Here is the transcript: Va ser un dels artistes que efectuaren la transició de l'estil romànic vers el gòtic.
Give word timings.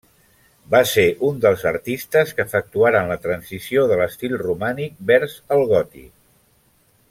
Va 0.75 0.79
ser 0.91 1.03
un 1.27 1.35
dels 1.43 1.65
artistes 1.71 2.33
que 2.39 2.47
efectuaren 2.49 3.11
la 3.13 3.19
transició 3.27 3.85
de 3.93 3.99
l'estil 4.01 4.35
romànic 4.47 4.97
vers 5.13 5.37
el 5.59 5.63
gòtic. 5.77 6.11